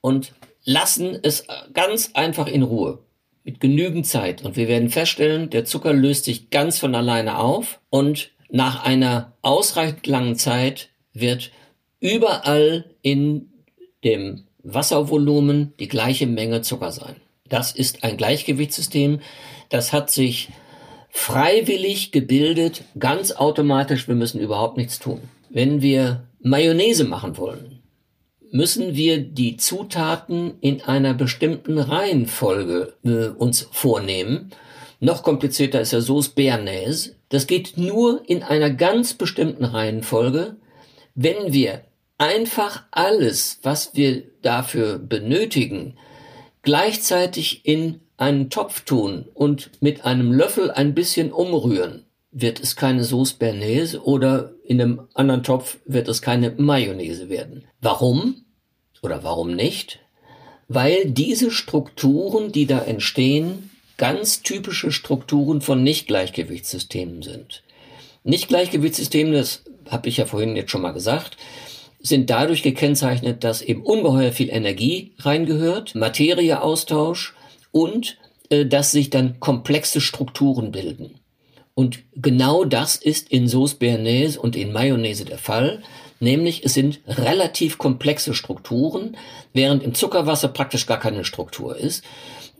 [0.00, 0.32] und
[0.64, 3.03] lassen es ganz einfach in Ruhe
[3.44, 4.42] mit genügend Zeit.
[4.42, 9.32] Und wir werden feststellen, der Zucker löst sich ganz von alleine auf und nach einer
[9.42, 11.50] ausreichend langen Zeit wird
[12.00, 13.50] überall in
[14.02, 17.16] dem Wasservolumen die gleiche Menge Zucker sein.
[17.48, 19.20] Das ist ein Gleichgewichtssystem.
[19.68, 20.48] Das hat sich
[21.10, 24.08] freiwillig gebildet, ganz automatisch.
[24.08, 25.20] Wir müssen überhaupt nichts tun.
[25.50, 27.83] Wenn wir Mayonnaise machen wollen,
[28.52, 34.50] müssen wir die Zutaten in einer bestimmten Reihenfolge äh, uns vornehmen.
[35.00, 37.12] Noch komplizierter ist ja Sauce Béarnaise.
[37.28, 40.56] Das geht nur in einer ganz bestimmten Reihenfolge,
[41.14, 41.82] wenn wir
[42.18, 45.96] einfach alles, was wir dafür benötigen,
[46.62, 53.04] gleichzeitig in einen Topf tun und mit einem Löffel ein bisschen umrühren, wird es keine
[53.04, 57.64] Sauce Bernaise oder in einem anderen Topf wird es keine Mayonnaise werden.
[57.80, 58.44] Warum?
[59.02, 60.00] Oder warum nicht?
[60.68, 67.62] Weil diese Strukturen, die da entstehen, ganz typische Strukturen von Nichtgleichgewichtssystemen sind.
[68.24, 71.36] Nichtgleichgewichtssysteme, das habe ich ja vorhin jetzt schon mal gesagt,
[72.00, 77.34] sind dadurch gekennzeichnet, dass eben ungeheuer viel Energie reingehört, Materieaustausch
[77.70, 78.16] und
[78.48, 81.20] äh, dass sich dann komplexe Strukturen bilden.
[81.74, 85.82] Und genau das ist in Sauce Béarnaise und in Mayonnaise der Fall.
[86.20, 89.16] Nämlich es sind relativ komplexe Strukturen,
[89.52, 92.04] während im Zuckerwasser praktisch gar keine Struktur ist.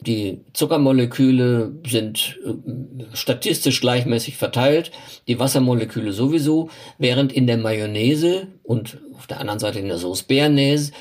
[0.01, 4.91] Die Zuckermoleküle sind äh, statistisch gleichmäßig verteilt,
[5.29, 10.29] die Wassermoleküle sowieso, während in der Mayonnaise und auf der anderen Seite in der Sauce
[10.29, 10.93] Béarnaise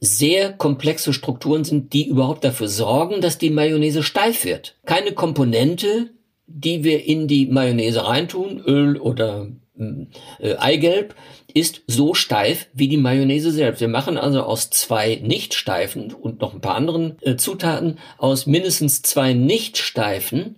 [0.00, 4.76] sehr komplexe Strukturen sind, die überhaupt dafür sorgen, dass die Mayonnaise steif wird.
[4.84, 6.10] Keine Komponente,
[6.46, 11.14] die wir in die Mayonnaise reintun, Öl oder äh, Eigelb,
[11.52, 13.80] ist so steif wie die Mayonnaise selbst.
[13.80, 18.46] Wir machen also aus zwei nicht steifen und noch ein paar anderen äh, Zutaten aus
[18.46, 20.56] mindestens zwei nicht steifen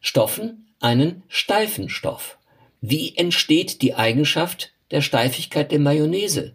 [0.00, 2.38] Stoffen einen steifen Stoff.
[2.80, 6.54] Wie entsteht die Eigenschaft der Steifigkeit der Mayonnaise?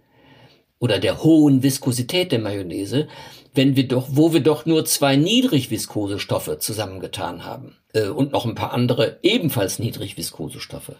[0.79, 3.07] oder der hohen Viskosität der Mayonnaise,
[3.53, 8.45] wenn wir doch, wo wir doch nur zwei niedrigviskose Stoffe zusammengetan haben äh, und noch
[8.45, 10.95] ein paar andere ebenfalls niedrigviskose Stoffe.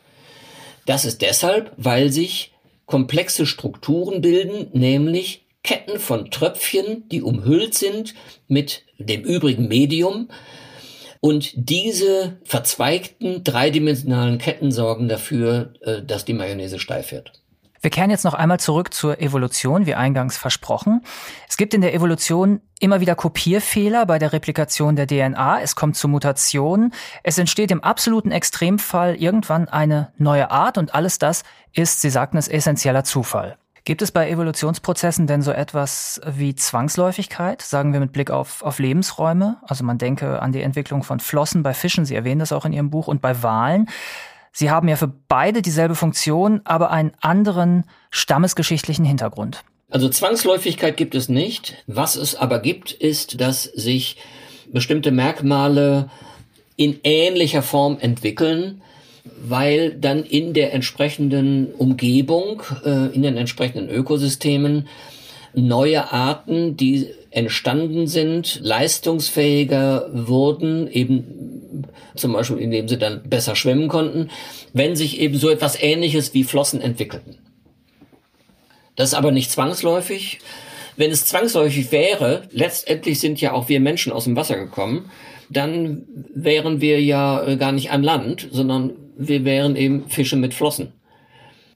[0.85, 2.53] Das ist deshalb, weil sich
[2.85, 8.15] komplexe Strukturen bilden, nämlich Ketten von Tröpfchen, die umhüllt sind
[8.47, 10.29] mit dem übrigen Medium.
[11.21, 17.33] Und diese verzweigten dreidimensionalen Ketten sorgen dafür, äh, dass die Mayonnaise steif wird.
[17.81, 21.01] Wir kehren jetzt noch einmal zurück zur Evolution, wie eingangs versprochen.
[21.47, 25.61] Es gibt in der Evolution immer wieder Kopierfehler bei der Replikation der DNA.
[25.61, 26.93] Es kommt zu Mutationen.
[27.23, 32.37] Es entsteht im absoluten Extremfall irgendwann eine neue Art und alles das ist, Sie sagten
[32.37, 33.57] es, essentieller Zufall.
[33.85, 38.77] Gibt es bei Evolutionsprozessen denn so etwas wie Zwangsläufigkeit, sagen wir mit Blick auf, auf
[38.77, 39.57] Lebensräume?
[39.61, 42.73] Also man denke an die Entwicklung von Flossen bei Fischen, Sie erwähnen das auch in
[42.73, 43.89] Ihrem Buch, und bei Walen.
[44.51, 49.63] Sie haben ja für beide dieselbe Funktion, aber einen anderen stammesgeschichtlichen Hintergrund.
[49.89, 51.83] Also Zwangsläufigkeit gibt es nicht.
[51.87, 54.17] Was es aber gibt, ist, dass sich
[54.71, 56.09] bestimmte Merkmale
[56.75, 58.81] in ähnlicher Form entwickeln,
[59.41, 64.87] weil dann in der entsprechenden Umgebung, äh, in den entsprechenden Ökosystemen
[65.53, 73.87] neue Arten, die entstanden sind, leistungsfähiger wurden, eben zum Beispiel indem sie dann besser schwimmen
[73.87, 74.29] konnten,
[74.73, 77.37] wenn sich eben so etwas Ähnliches wie Flossen entwickelten.
[78.95, 80.39] Das ist aber nicht zwangsläufig.
[80.97, 85.09] Wenn es zwangsläufig wäre, letztendlich sind ja auch wir Menschen aus dem Wasser gekommen,
[85.49, 90.53] dann wären wir ja äh, gar nicht an Land, sondern wir wären eben Fische mit
[90.53, 90.93] Flossen.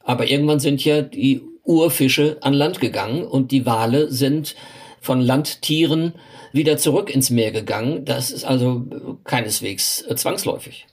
[0.04, 4.56] Aber irgendwann sind ja die Urfische an Land gegangen und die Wale sind
[5.04, 6.14] von Landtieren
[6.54, 8.06] wieder zurück ins Meer gegangen.
[8.06, 8.86] Das ist also
[9.26, 10.88] keineswegs äh, zwangsläufig.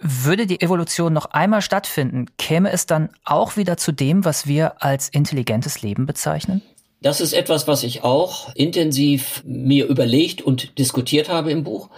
[0.00, 4.82] Würde die Evolution noch einmal stattfinden, käme es dann auch wieder zu dem, was wir
[4.82, 6.62] als intelligentes Leben bezeichnen?
[7.02, 11.90] Das ist etwas, was ich auch intensiv mir überlegt und diskutiert habe im Buch.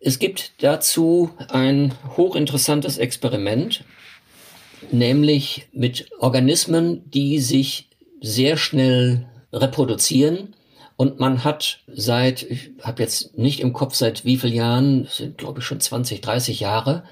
[0.00, 3.82] Es gibt dazu ein hochinteressantes Experiment,
[4.92, 7.88] nämlich mit Organismen, die sich
[8.20, 10.54] sehr schnell reproduzieren.
[10.96, 15.36] Und man hat seit, ich habe jetzt nicht im Kopf seit wie vielen Jahren, sind
[15.38, 17.04] glaube ich schon 20, 30 Jahre,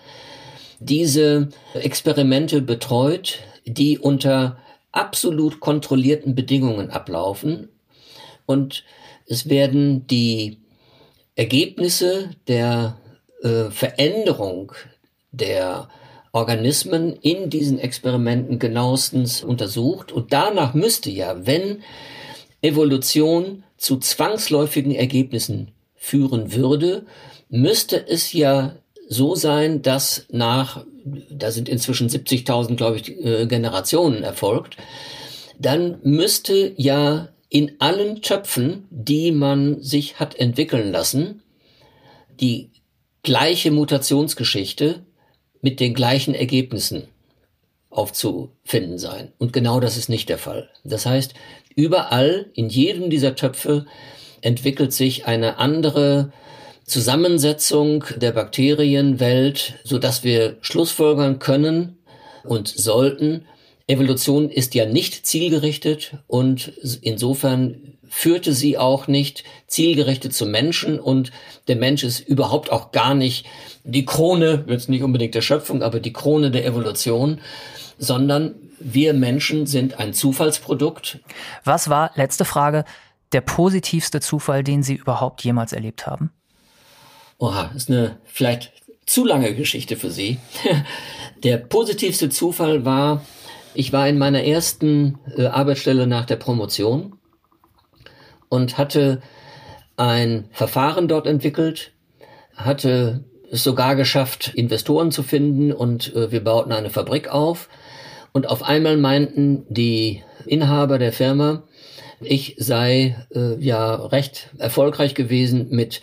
[0.81, 4.59] diese Experimente betreut, die unter
[4.93, 7.69] absolut kontrollierten Bedingungen ablaufen.
[8.47, 8.85] Und
[9.27, 10.59] es werden die
[11.37, 12.97] Ergebnisse der
[13.43, 14.73] äh, Veränderung
[15.33, 15.89] der
[16.33, 20.13] Organismen in diesen Experimenten genauestens untersucht.
[20.13, 21.83] Und danach müsste ja, wenn
[22.65, 27.05] Evolution zu zwangsläufigen Ergebnissen führen würde,
[27.51, 28.77] müsste es ja
[29.09, 30.85] so sein, dass nach,
[31.31, 34.77] da sind inzwischen 70.000, glaube ich, äh, Generationen erfolgt,
[35.59, 41.43] dann müsste ja in allen Töpfen, die man sich hat entwickeln lassen,
[42.41, 42.71] die
[43.23, 45.05] gleiche Mutationsgeschichte
[45.61, 47.05] mit den gleichen Ergebnissen
[47.91, 49.33] aufzufinden sein.
[49.39, 50.69] Und genau das ist nicht der Fall.
[50.83, 51.35] Das heißt,
[51.75, 53.87] überall in jedem dieser Töpfe
[54.41, 56.33] entwickelt sich eine andere
[56.85, 61.97] Zusammensetzung der Bakterienwelt, so dass wir Schlussfolgern können
[62.45, 63.47] und sollten.
[63.87, 71.33] Evolution ist ja nicht zielgerichtet und insofern führte sie auch nicht zielgerichtet zum Menschen und
[71.69, 73.45] der Mensch ist überhaupt auch gar nicht
[73.83, 77.41] die Krone, jetzt nicht unbedingt der Schöpfung, aber die Krone der Evolution,
[77.99, 81.21] sondern wir Menschen sind ein Zufallsprodukt.
[81.65, 82.85] Was war, letzte Frage,
[83.33, 86.31] der positivste Zufall, den Sie überhaupt jemals erlebt haben?
[87.39, 88.73] Oha, ist eine vielleicht
[89.07, 90.39] zu lange Geschichte für Sie.
[91.43, 93.23] Der positivste Zufall war,
[93.75, 97.19] ich war in meiner ersten äh, Arbeitsstelle nach der Promotion
[98.49, 99.21] und hatte
[99.97, 101.93] ein Verfahren dort entwickelt,
[102.57, 107.69] hatte es sogar geschafft, Investoren zu finden und äh, wir bauten eine Fabrik auf.
[108.37, 111.63] Und auf einmal meinten die Inhaber der Firma,
[112.21, 116.01] ich sei äh, ja recht erfolgreich gewesen mit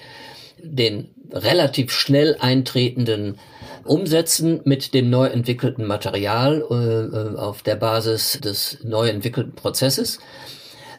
[0.63, 3.37] den relativ schnell eintretenden
[3.83, 10.19] Umsätzen mit dem neu entwickelten Material äh, äh, auf der Basis des neu entwickelten Prozesses.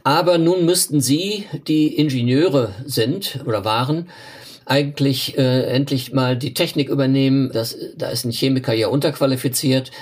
[0.05, 4.11] Aber nun müssten Sie, die Ingenieure sind oder waren,
[4.67, 7.51] eigentlich äh, endlich mal die Technik übernehmen.
[7.55, 9.93] Das, da ist ein Chemiker ja unterqualifiziert.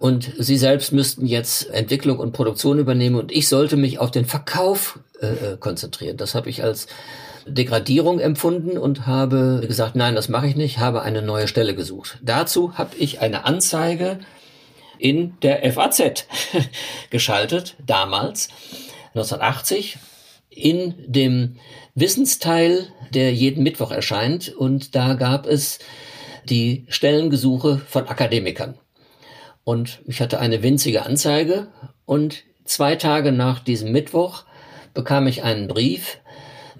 [0.00, 4.24] Und Sie selbst müssten jetzt Entwicklung und Produktion übernehmen und ich sollte mich auf den
[4.24, 6.16] Verkauf äh, äh konzentrieren.
[6.16, 6.86] Das habe ich als
[7.46, 12.18] Degradierung empfunden und habe gesagt, nein, das mache ich nicht, habe eine neue Stelle gesucht.
[12.22, 14.20] Dazu habe ich eine Anzeige
[14.98, 16.26] in der FAZ
[17.10, 18.48] geschaltet, damals,
[19.08, 19.98] 1980,
[20.48, 21.56] in dem
[21.94, 24.48] Wissensteil, der jeden Mittwoch erscheint.
[24.48, 25.78] Und da gab es
[26.48, 28.78] die Stellengesuche von Akademikern.
[29.64, 31.68] Und ich hatte eine winzige Anzeige
[32.06, 34.44] und zwei Tage nach diesem Mittwoch
[34.94, 36.18] bekam ich einen Brief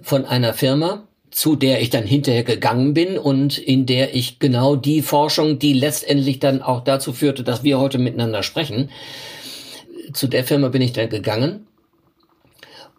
[0.03, 4.75] von einer Firma, zu der ich dann hinterher gegangen bin und in der ich genau
[4.75, 8.91] die Forschung, die letztendlich dann auch dazu führte, dass wir heute miteinander sprechen,
[10.13, 11.67] zu der Firma bin ich dann gegangen.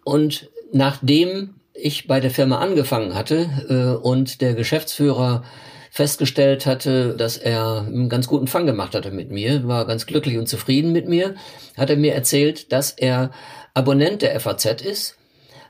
[0.04, 5.44] Und nachdem ich bei der Firma angefangen hatte äh, und der Geschäftsführer
[5.92, 10.38] festgestellt hatte, dass er einen ganz guten Fang gemacht hatte mit mir, war ganz glücklich
[10.38, 11.34] und zufrieden mit mir,
[11.76, 13.30] hat er mir erzählt, dass er
[13.74, 15.18] Abonnent der FAZ ist,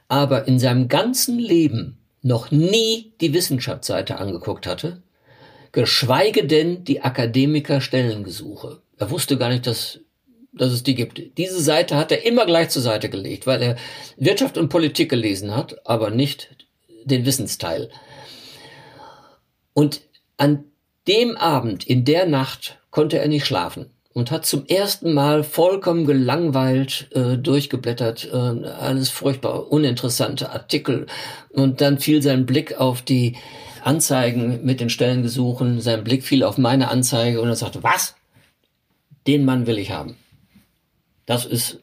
[0.07, 5.03] aber in seinem ganzen Leben noch nie die Wissenschaftsseite angeguckt hatte,
[5.73, 8.81] geschweige denn die Akademiker-Stellengesuche.
[8.99, 9.99] Er wusste gar nicht, dass,
[10.53, 11.37] dass es die gibt.
[11.37, 13.77] Diese Seite hat er immer gleich zur Seite gelegt, weil er
[14.19, 16.55] Wirtschaft und Politik gelesen hat, aber nicht
[17.07, 17.91] den Wissensteil.
[19.75, 20.03] Und
[20.43, 20.65] an
[21.07, 26.05] dem Abend, in der Nacht, konnte er nicht schlafen und hat zum ersten Mal vollkommen
[26.05, 31.07] gelangweilt äh, durchgeblättert, äh, alles furchtbar uninteressante Artikel
[31.51, 33.37] und dann fiel sein Blick auf die
[33.85, 38.17] Anzeigen mit den Stellengesuchen, sein Blick fiel auf meine Anzeige und er sagte, was?
[39.29, 40.17] Den Mann will ich haben.
[41.25, 41.79] Das ist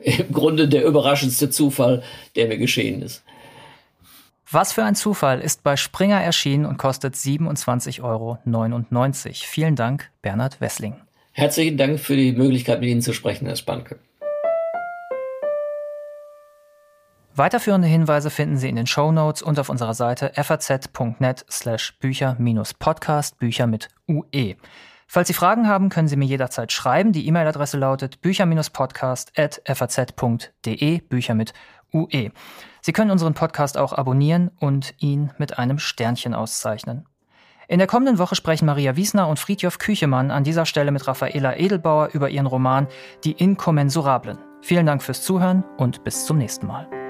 [0.00, 2.04] im Grunde der überraschendste Zufall,
[2.36, 3.24] der mir geschehen ist.
[4.50, 8.38] Was für ein Zufall ist bei Springer erschienen und kostet 27,99 Euro.
[9.32, 10.96] Vielen Dank, Bernhard Wessling.
[11.32, 13.98] Herzlichen Dank für die Möglichkeit, mit Ihnen zu sprechen, Herr Spanke.
[17.36, 23.40] Weiterführende Hinweise finden Sie in den Show Notes und auf unserer Seite faz.net slash Bücher-Podcast,
[23.40, 24.54] Bücher mit UE.
[25.08, 27.10] Falls Sie Fragen haben, können Sie mir jederzeit schreiben.
[27.12, 31.54] Die E-Mail-Adresse lautet bücher-podcast.faz.de, Bücher mit
[31.94, 32.30] UE.
[32.80, 37.06] Sie können unseren Podcast auch abonnieren und ihn mit einem Sternchen auszeichnen.
[37.66, 41.56] In der kommenden Woche sprechen Maria Wiesner und Friedjof Küchemann an dieser Stelle mit Raffaela
[41.56, 42.88] Edelbauer über ihren Roman
[43.24, 44.38] Die Inkommensurablen.
[44.60, 47.03] Vielen Dank fürs Zuhören und bis zum nächsten Mal.